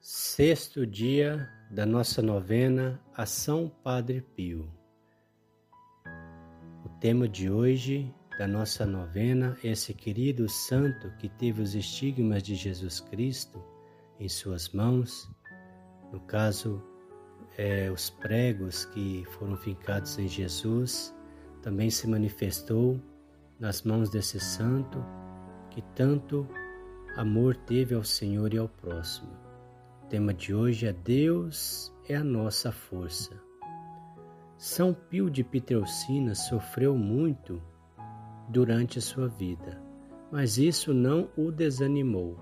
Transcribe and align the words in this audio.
Sexto 0.00 0.86
dia 0.86 1.50
da 1.72 1.84
nossa 1.84 2.22
novena 2.22 3.00
a 3.16 3.26
São 3.26 3.68
Padre 3.68 4.20
Pio. 4.20 4.72
O 6.84 6.88
tema 7.00 7.28
de 7.28 7.50
hoje 7.50 8.14
da 8.38 8.46
nossa 8.46 8.86
novena 8.86 9.58
é 9.64 9.72
esse 9.72 9.92
querido 9.92 10.48
santo 10.48 11.10
que 11.18 11.28
teve 11.28 11.60
os 11.60 11.74
estigmas 11.74 12.44
de 12.44 12.54
Jesus 12.54 13.00
Cristo 13.00 13.60
em 14.20 14.28
suas 14.28 14.68
mãos, 14.68 15.28
no 16.12 16.20
caso, 16.20 16.80
é, 17.56 17.90
os 17.90 18.08
pregos 18.08 18.84
que 18.84 19.24
foram 19.32 19.56
fincados 19.56 20.16
em 20.16 20.28
Jesus, 20.28 21.12
também 21.60 21.90
se 21.90 22.06
manifestou 22.06 23.02
nas 23.58 23.82
mãos 23.82 24.08
desse 24.10 24.38
santo 24.38 25.04
que 25.70 25.82
tanto 25.96 26.48
amor 27.16 27.56
teve 27.56 27.96
ao 27.96 28.04
Senhor 28.04 28.54
e 28.54 28.58
ao 28.58 28.68
próximo. 28.68 29.47
Tema 30.08 30.32
de 30.32 30.54
hoje 30.54 30.86
é 30.86 30.92
Deus 30.92 31.92
é 32.08 32.16
a 32.16 32.24
nossa 32.24 32.72
força. 32.72 33.30
São 34.56 34.94
Pio 34.94 35.28
de 35.28 35.44
Pietrelcina 35.44 36.34
sofreu 36.34 36.96
muito 36.96 37.62
durante 38.48 39.02
sua 39.02 39.28
vida, 39.28 39.78
mas 40.32 40.56
isso 40.56 40.94
não 40.94 41.28
o 41.36 41.52
desanimou. 41.52 42.38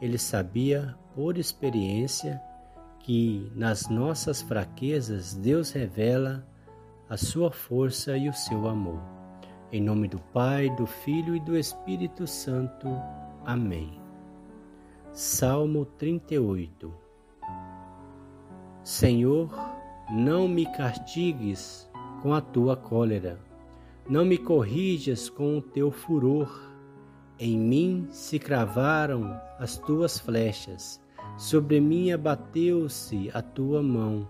Ele 0.00 0.16
sabia 0.16 0.96
por 1.14 1.36
experiência 1.36 2.40
que 3.00 3.52
nas 3.54 3.90
nossas 3.90 4.40
fraquezas 4.40 5.34
Deus 5.34 5.72
revela 5.72 6.48
a 7.06 7.18
sua 7.18 7.50
força 7.50 8.16
e 8.16 8.30
o 8.30 8.32
seu 8.32 8.66
amor. 8.66 9.02
Em 9.70 9.82
nome 9.82 10.08
do 10.08 10.18
Pai, 10.32 10.74
do 10.74 10.86
Filho 10.86 11.36
e 11.36 11.40
do 11.40 11.54
Espírito 11.54 12.26
Santo. 12.26 12.88
Amém. 13.44 14.00
Salmo 15.12 15.84
38 15.84 16.99
Senhor, 18.82 19.50
não 20.10 20.48
me 20.48 20.64
castigues 20.64 21.86
com 22.22 22.32
a 22.32 22.40
tua 22.40 22.74
cólera, 22.78 23.38
não 24.08 24.24
me 24.24 24.38
corrijas 24.38 25.28
com 25.28 25.58
o 25.58 25.62
teu 25.62 25.90
furor. 25.90 26.50
Em 27.38 27.58
mim 27.58 28.08
se 28.10 28.38
cravaram 28.38 29.38
as 29.58 29.76
tuas 29.76 30.18
flechas, 30.18 30.98
sobre 31.36 31.78
mim 31.78 32.10
abateu-se 32.10 33.30
a 33.34 33.42
tua 33.42 33.82
mão. 33.82 34.26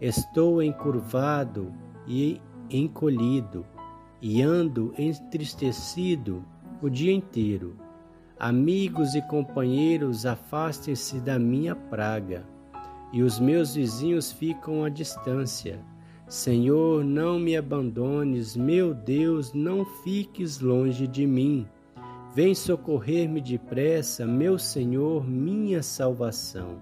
Estou 0.00 0.62
encurvado 0.62 1.74
e 2.06 2.40
encolhido, 2.70 3.66
e 4.22 4.40
ando 4.40 4.94
entristecido 4.96 6.44
o 6.80 6.88
dia 6.88 7.12
inteiro. 7.12 7.76
Amigos 8.38 9.16
e 9.16 9.22
companheiros, 9.22 10.24
afastem-se 10.24 11.20
da 11.20 11.40
minha 11.40 11.74
praga 11.74 12.46
e 13.12 13.22
os 13.22 13.38
meus 13.38 13.74
vizinhos 13.74 14.30
ficam 14.30 14.84
à 14.84 14.88
distância. 14.88 15.80
Senhor, 16.28 17.04
não 17.04 17.40
me 17.40 17.56
abandones, 17.56 18.56
meu 18.56 18.94
Deus, 18.94 19.52
não 19.52 19.84
fiques 19.84 20.60
longe 20.60 21.06
de 21.06 21.26
mim. 21.26 21.66
Vem 22.32 22.54
socorrer-me 22.54 23.40
depressa, 23.40 24.24
meu 24.24 24.56
Senhor, 24.56 25.28
minha 25.28 25.82
salvação. 25.82 26.78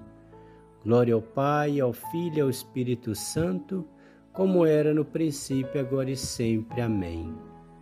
Glória 0.84 1.14
ao 1.14 1.22
Pai, 1.22 1.80
ao 1.80 1.94
Filho 1.94 2.36
e 2.36 2.40
ao 2.42 2.50
Espírito 2.50 3.14
Santo, 3.14 3.86
como 4.34 4.66
era 4.66 4.92
no 4.92 5.04
princípio, 5.04 5.80
agora 5.80 6.10
e 6.10 6.16
sempre. 6.16 6.82
Amém. 6.82 7.34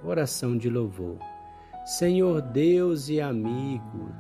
Oração 0.04 0.56
de 0.56 0.70
louvor. 0.70 1.18
Senhor 1.84 2.40
Deus 2.40 3.08
e 3.08 3.20
amigo, 3.20 4.12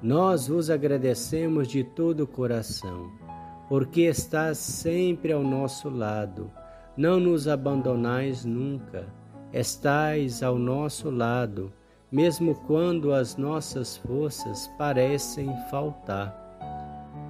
nós 0.00 0.46
vos 0.46 0.70
agradecemos 0.70 1.66
de 1.66 1.82
todo 1.82 2.20
o 2.20 2.26
coração 2.26 3.23
porque 3.68 4.02
estás 4.02 4.58
sempre 4.58 5.32
ao 5.32 5.42
nosso 5.42 5.88
lado. 5.88 6.50
Não 6.96 7.18
nos 7.18 7.48
abandonais 7.48 8.44
nunca. 8.44 9.06
Estais 9.52 10.42
ao 10.42 10.58
nosso 10.58 11.10
lado, 11.10 11.72
mesmo 12.10 12.54
quando 12.66 13.12
as 13.12 13.36
nossas 13.36 13.96
forças 13.96 14.68
parecem 14.76 15.48
faltar. 15.70 16.34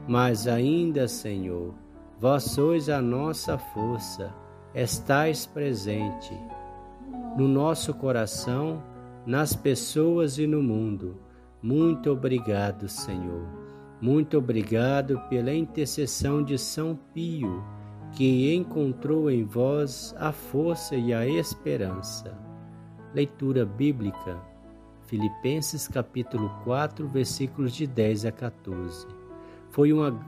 Mas 0.09 0.47
ainda, 0.47 1.06
Senhor, 1.06 1.75
vós 2.19 2.45
sois 2.45 2.89
a 2.89 3.01
nossa 3.01 3.59
força, 3.59 4.33
estais 4.75 5.47
presente 5.47 6.34
no 7.37 7.49
nosso 7.49 7.93
coração, 7.93 8.83
nas 9.27 9.55
pessoas 9.55 10.39
e 10.39 10.47
no 10.47 10.62
mundo. 10.62 11.16
Muito 11.62 12.11
obrigado, 12.11 12.89
Senhor. 12.89 13.64
Muito 14.04 14.37
obrigado 14.37 15.19
pela 15.31 15.54
intercessão 15.54 16.42
de 16.42 16.59
São 16.59 16.94
Pio, 17.15 17.65
que 18.12 18.54
encontrou 18.54 19.31
em 19.31 19.44
vós 19.44 20.15
a 20.19 20.31
força 20.31 20.94
e 20.94 21.15
a 21.15 21.26
esperança. 21.26 22.38
Leitura 23.15 23.65
bíblica, 23.65 24.38
Filipenses 25.06 25.88
capítulo 25.88 26.50
4, 26.65 27.09
versículos 27.09 27.72
de 27.72 27.87
10 27.87 28.26
a 28.26 28.31
14. 28.31 29.06
Foi 29.70 29.91
uma 29.91 30.21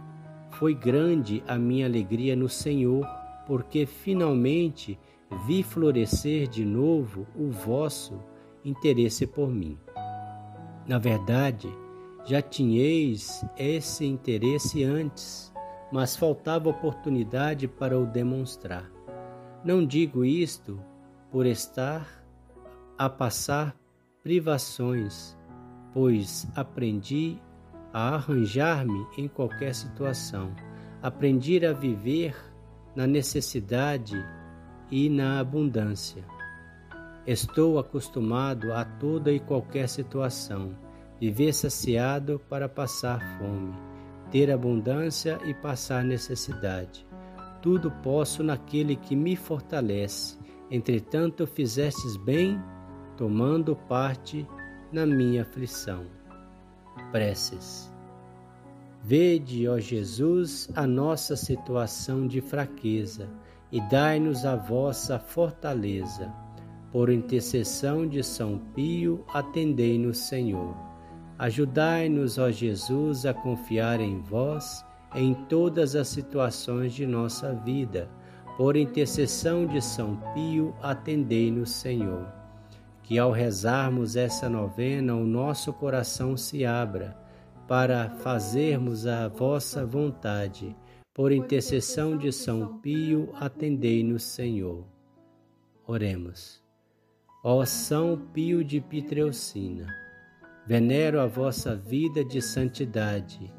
foi 0.53 0.75
grande 0.75 1.45
a 1.47 1.59
minha 1.59 1.85
alegria 1.85 2.35
no 2.35 2.49
Senhor, 2.49 3.07
porque 3.47 3.85
finalmente 3.85 4.99
vi 5.47 5.63
florescer 5.63 6.49
de 6.49 6.65
novo 6.65 7.27
o 7.37 7.51
vosso 7.51 8.19
interesse 8.65 9.27
por 9.27 9.51
mim. 9.51 9.77
Na 10.87 10.99
verdade, 10.99 11.69
já 12.27 12.43
tinhais 12.43 13.47
esse 13.57 14.05
interesse 14.05 14.83
antes, 14.83 15.53
mas 15.93 16.17
faltava 16.17 16.69
oportunidade 16.69 17.69
para 17.69 17.97
o 17.99 18.05
demonstrar. 18.05 18.91
Não 19.65 19.87
digo 19.87 20.25
isto 20.25 20.83
por 21.31 21.47
estar 21.47 22.25
a 22.99 23.09
passar 23.09 23.77
privações, 24.25 25.39
pois 25.95 26.49
aprendi 26.57 27.39
a 27.93 28.17
arranjar-me 28.17 29.07
em 29.17 29.29
qualquer 29.29 29.73
situação, 29.73 30.53
aprendi 31.01 31.65
a 31.65 31.73
viver 31.73 32.35
na 32.97 33.07
necessidade 33.07 34.17
e 34.91 35.09
na 35.09 35.39
abundância. 35.39 36.25
Estou 37.25 37.79
acostumado 37.79 38.73
a 38.73 38.85
toda 38.85 39.31
e 39.31 39.39
qualquer 39.39 39.89
situação 39.89 40.86
viver 41.21 41.53
saciado 41.53 42.41
para 42.49 42.69
passar 42.69 43.21
fome, 43.39 43.75
ter 44.31 44.51
abundância 44.51 45.39
e 45.45 45.55
passar 45.55 46.05
necessidade. 46.05 47.07
Tudo 47.63 47.91
posso 47.91 48.43
naquele 48.43 48.97
que 48.97 49.17
me 49.17 49.35
fortalece. 49.35 50.39
Entretanto, 50.71 51.47
fizestes 51.47 52.17
bem, 52.17 52.61
tomando 53.17 53.75
parte 53.75 54.47
na 54.93 55.07
minha 55.07 55.43
aflição. 55.43 56.05
Preces. 57.11 57.93
Vede, 59.03 59.69
ó 59.69 59.79
Jesus, 59.79 60.69
a 60.75 60.87
nossa 60.87 61.37
situação 61.37 62.27
de 62.27 62.41
fraqueza 62.41 63.29
e 63.71 63.81
dai-nos 63.89 64.45
a 64.45 64.57
vossa 64.57 65.19
fortaleza. 65.19 66.33
Por 66.91 67.11
intercessão 67.11 68.07
de 68.07 68.23
São 68.23 68.59
Pio, 68.75 69.25
atendei-nos, 69.33 70.19
Senhor. 70.19 70.86
Ajudai-nos, 71.39 72.39
ó 72.39 72.51
Jesus, 72.51 73.27
a 73.27 73.35
confiar 73.35 74.01
em 74.01 74.21
vós 74.21 74.85
em 75.15 75.35
todas 75.35 75.95
as 75.95 76.09
situações 76.09 76.95
de 76.95 77.07
nossa 77.07 77.55
vida. 77.55 78.09
Por 78.57 78.75
intercessão 78.75 79.67
de 79.67 79.83
São 79.83 80.17
Pio, 80.33 80.75
atendei-nos, 80.83 81.71
Senhor. 81.71 82.27
Que 83.03 83.19
ao 83.19 83.31
rezarmos 83.31 84.17
essa 84.17 84.49
novena, 84.49 85.15
o 85.15 85.27
nosso 85.27 85.73
coração 85.73 86.37
se 86.37 86.65
abra 86.65 87.17
para 87.69 88.09
fazermos 88.09 89.07
a 89.07 89.29
vossa 89.29 89.85
vontade. 89.85 90.75
Por 91.13 91.33
intercessão 91.33 92.17
de 92.17 92.33
São 92.33 92.79
Pio, 92.79 93.31
atendei-nos, 93.35 94.23
Senhor. 94.23 94.85
Oremos. 95.87 96.63
Ó 97.45 97.65
São 97.65 98.19
Pio 98.33 98.65
de 98.65 98.81
Pitreucina, 98.81 99.87
Venero 100.67 101.21
a 101.21 101.27
vossa 101.27 101.77
vida 101.77 102.25
de 102.25 102.43
santidade, 102.43 103.55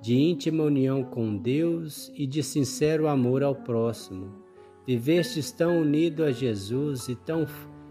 de 0.00 0.16
íntima 0.16 0.64
união 0.64 1.04
com 1.04 1.36
Deus 1.36 2.10
e 2.14 2.26
de 2.26 2.42
sincero 2.42 3.08
amor 3.08 3.42
ao 3.42 3.54
próximo. 3.54 4.32
Vivestes 4.86 5.52
tão 5.52 5.82
unido 5.82 6.24
a 6.24 6.32
Jesus 6.32 7.08
e, 7.08 7.14
tão, 7.14 7.44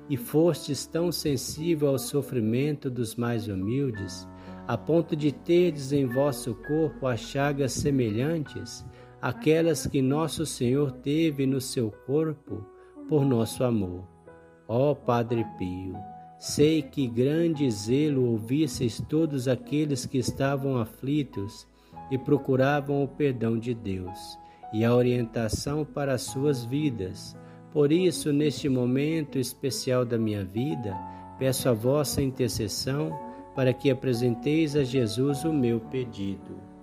e 0.09 0.17
fostes 0.17 0.87
tão 0.87 1.11
sensível 1.11 1.89
ao 1.89 1.99
sofrimento 1.99 2.89
dos 2.89 3.15
mais 3.15 3.47
humildes, 3.47 4.27
a 4.67 4.75
ponto 4.75 5.15
de 5.15 5.31
terdes 5.31 5.91
em 5.91 6.07
vosso 6.07 6.55
corpo 6.55 7.05
as 7.05 7.19
chagas 7.19 7.71
semelhantes 7.71 8.83
àquelas 9.21 9.85
que 9.85 10.01
nosso 10.01 10.43
Senhor 10.43 10.91
teve 10.91 11.45
no 11.45 11.61
seu 11.61 11.91
corpo 12.07 12.65
por 13.07 13.23
nosso 13.23 13.63
amor. 13.63 14.07
Ó 14.67 14.95
Padre 14.95 15.45
Pio, 15.59 15.95
Sei 16.47 16.83
que 16.83 17.07
grande 17.07 17.71
zelo 17.71 18.29
ouvisseis 18.29 19.01
todos 19.09 19.47
aqueles 19.47 20.05
que 20.05 20.19
estavam 20.19 20.77
aflitos 20.77 21.65
e 22.11 22.19
procuravam 22.19 23.03
o 23.03 23.07
perdão 23.07 23.57
de 23.57 23.73
Deus 23.73 24.37
e 24.71 24.85
a 24.85 24.93
orientação 24.93 25.83
para 25.83 26.13
as 26.13 26.21
suas 26.21 26.63
vidas. 26.63 27.35
Por 27.73 27.91
isso, 27.91 28.31
neste 28.31 28.69
momento 28.69 29.39
especial 29.39 30.05
da 30.05 30.19
minha 30.19 30.45
vida, 30.45 30.95
peço 31.39 31.67
a 31.67 31.73
vossa 31.73 32.21
intercessão 32.21 33.09
para 33.55 33.73
que 33.73 33.89
apresenteis 33.89 34.75
a 34.75 34.83
Jesus 34.83 35.43
o 35.45 35.51
meu 35.51 35.79
pedido. 35.79 36.74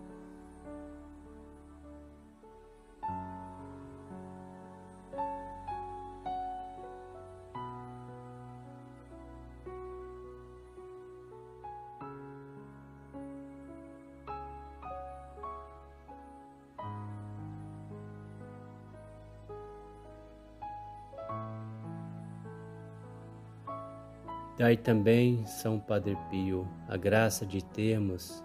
Dai 24.62 24.76
também, 24.76 25.44
São 25.44 25.80
Padre 25.80 26.16
Pio, 26.30 26.68
a 26.86 26.96
graça 26.96 27.44
de 27.44 27.64
termos 27.64 28.44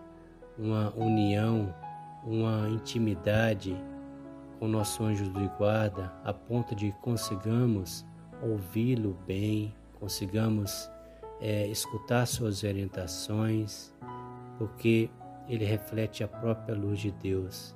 uma 0.57 0.91
união, 0.95 1.71
uma 2.23 2.67
intimidade 2.69 3.79
com 4.57 4.67
nosso 4.67 5.03
anjo 5.03 5.31
de 5.31 5.47
guarda, 5.59 6.11
a 6.23 6.33
ponto 6.33 6.73
de 6.73 6.91
consigamos 7.03 8.03
ouvi-lo 8.41 9.15
bem, 9.27 9.75
consigamos 9.99 10.89
é, 11.39 11.67
escutar 11.67 12.25
suas 12.25 12.63
orientações, 12.63 13.93
porque 14.57 15.11
ele 15.47 15.65
reflete 15.65 16.23
a 16.23 16.27
própria 16.27 16.75
luz 16.75 16.99
de 16.99 17.11
Deus. 17.11 17.75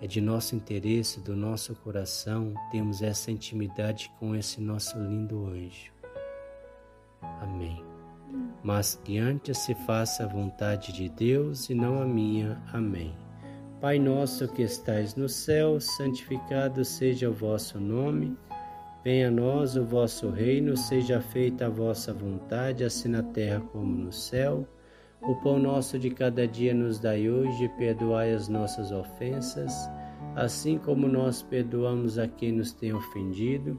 É 0.00 0.06
de 0.06 0.20
nosso 0.20 0.54
interesse, 0.54 1.18
do 1.18 1.34
nosso 1.34 1.74
coração, 1.74 2.54
temos 2.70 3.02
essa 3.02 3.32
intimidade 3.32 4.08
com 4.20 4.36
esse 4.36 4.60
nosso 4.60 4.96
lindo 5.00 5.44
anjo. 5.48 6.01
Amém. 7.40 7.84
Mas 8.62 9.00
que 9.04 9.18
antes 9.18 9.58
se 9.58 9.74
faça 9.74 10.24
a 10.24 10.28
vontade 10.28 10.92
de 10.92 11.08
Deus 11.08 11.68
e 11.68 11.74
não 11.74 12.00
a 12.00 12.06
minha. 12.06 12.60
Amém. 12.72 13.14
Pai 13.80 13.98
nosso 13.98 14.46
que 14.48 14.62
estais 14.62 15.16
no 15.16 15.28
céu, 15.28 15.80
santificado 15.80 16.84
seja 16.84 17.28
o 17.28 17.32
vosso 17.32 17.80
nome. 17.80 18.36
Venha 19.04 19.28
a 19.28 19.30
nós 19.30 19.74
o 19.74 19.84
vosso 19.84 20.30
reino, 20.30 20.76
seja 20.76 21.20
feita 21.20 21.66
a 21.66 21.68
vossa 21.68 22.12
vontade, 22.14 22.84
assim 22.84 23.08
na 23.08 23.22
terra 23.22 23.60
como 23.72 23.92
no 23.96 24.12
céu. 24.12 24.66
O 25.20 25.34
pão 25.36 25.58
nosso 25.58 25.98
de 25.98 26.10
cada 26.10 26.46
dia 26.46 26.72
nos 26.72 27.00
dai 27.00 27.28
hoje, 27.28 27.68
perdoai 27.76 28.32
as 28.32 28.48
nossas 28.48 28.92
ofensas, 28.92 29.72
assim 30.36 30.78
como 30.78 31.08
nós 31.08 31.42
perdoamos 31.42 32.18
a 32.18 32.28
quem 32.28 32.52
nos 32.52 32.72
tem 32.72 32.92
ofendido 32.92 33.78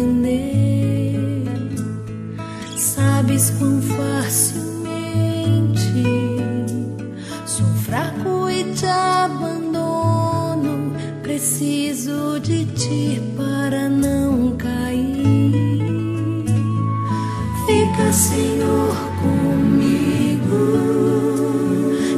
compreender. 0.00 1.44
Sabes 2.76 3.50
quão 3.50 3.80
facilmente 3.82 4.80
sou 7.46 7.66
fraco 7.84 8.48
e 8.48 8.64
te 8.72 8.86
abandono. 8.86 9.32
Preciso 11.22 12.40
de 12.40 12.64
ti 12.66 13.20
para 13.36 13.88
não 13.88 14.56
cair. 14.56 15.80
Fica, 17.66 18.12
Senhor, 18.12 18.96
comigo. 19.22 20.60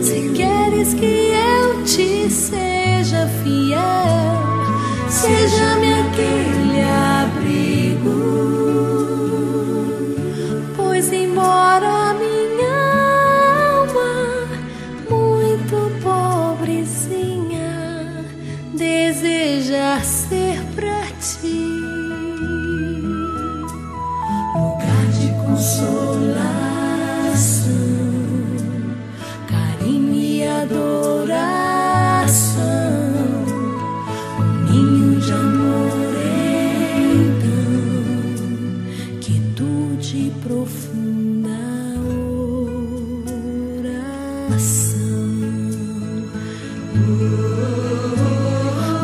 Se 0.01 0.31
queres 0.35 0.95
que 0.95 1.33
eu 1.33 1.85
te 1.85 2.31
seja 2.31 3.29
fiel, 3.43 4.39
seja-me 5.09 5.93
aqui. 5.93 6.52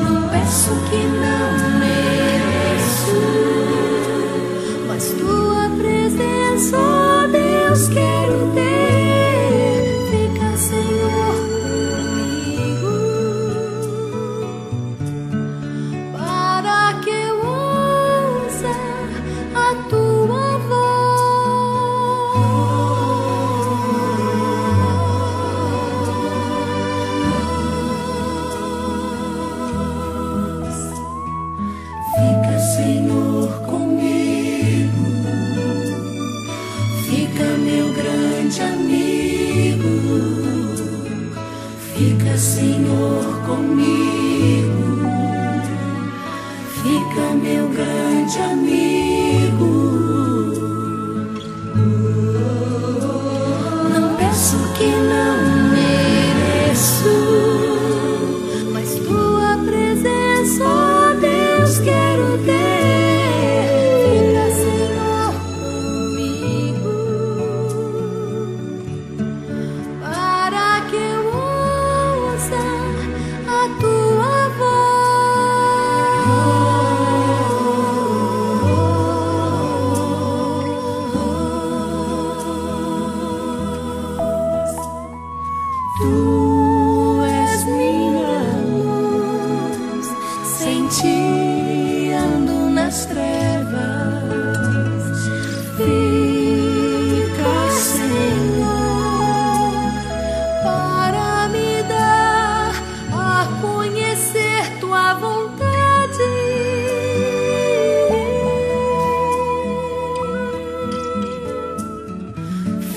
Não 0.04 0.28
peço 0.28 0.70
que 0.90 1.06
não. 1.06 1.37
Fica 46.82 47.34
meu 47.34 47.68
grande 47.68 48.38
amigo. 48.38 49.97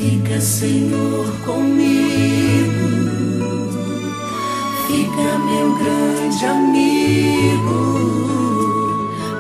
Fica, 0.02 0.42
Senhor, 0.42 1.28
comigo. 1.46 2.90
Fica, 4.88 5.38
meu 5.38 5.76
grande 5.78 6.44
amigo. 6.44 7.80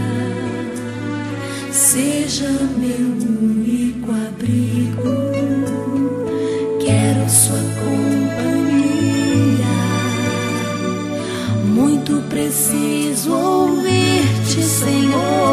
Seja 1.70 2.50
meu 2.78 3.06
único 3.28 4.10
abrigo. 4.10 5.12
Quero 6.80 7.30
sua 7.30 7.62
companhia. 7.84 9.28
Muito 11.66 12.24
preciso 12.30 13.34
ouvir-te, 13.34 14.64
Senhor. 14.64 15.47